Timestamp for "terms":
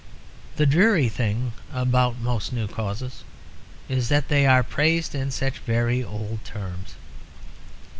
6.43-6.95